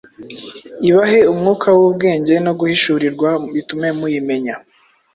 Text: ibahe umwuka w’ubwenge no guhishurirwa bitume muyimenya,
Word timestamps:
ibahe 0.89 1.19
umwuka 1.31 1.67
w’ubwenge 1.77 2.33
no 2.45 2.51
guhishurirwa 2.59 3.29
bitume 3.53 3.87
muyimenya, 3.99 4.55